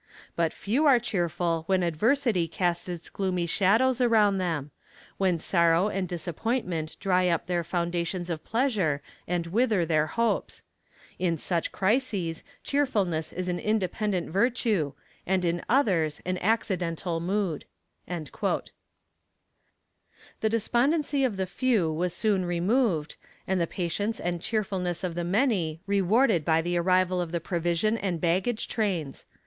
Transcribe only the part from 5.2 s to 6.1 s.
sorrow and